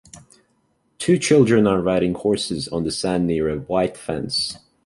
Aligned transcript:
Two 0.97 1.19
children 1.19 1.67
are 1.67 1.79
riding 1.79 2.15
horses 2.15 2.67
on 2.67 2.85
the 2.85 2.89
sand 2.91 3.27
near 3.27 3.47
a 3.49 3.59
white 3.59 3.95
fence. 3.95 4.57